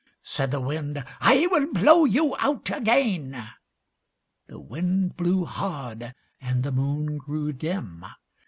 [0.23, 3.39] Said the Wind "I will blow you out again."
[4.47, 8.03] The Wind blew hard, and the Moon grew dim.